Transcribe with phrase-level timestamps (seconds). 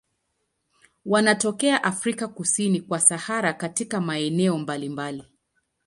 [1.05, 5.23] Wanatokea Afrika kusini kwa Sahara katika maeneo mbalimbali.